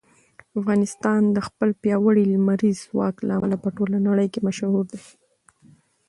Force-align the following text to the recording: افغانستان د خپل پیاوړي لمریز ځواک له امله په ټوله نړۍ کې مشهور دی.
افغانستان 0.59 1.21
د 1.31 1.37
خپل 1.47 1.69
پیاوړي 1.81 2.23
لمریز 2.33 2.77
ځواک 2.87 3.15
له 3.27 3.31
امله 3.37 3.57
په 3.63 3.69
ټوله 3.75 3.97
نړۍ 4.07 4.27
کې 4.33 4.45
مشهور 4.47 4.85
دی. 4.93 5.01